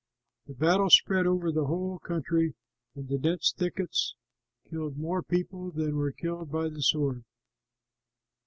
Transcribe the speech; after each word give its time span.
The 0.47 0.55
battle 0.55 0.89
spread 0.89 1.27
over 1.27 1.51
the 1.51 1.65
whole 1.65 1.99
country; 1.99 2.55
and 2.95 3.07
the 3.07 3.19
dense 3.19 3.53
thickets 3.55 4.15
killed 4.67 4.97
more 4.97 5.21
people 5.21 5.69
than 5.69 5.95
were 5.95 6.11
killed 6.11 6.51
by 6.51 6.69
the 6.69 6.81
sword. 6.81 7.23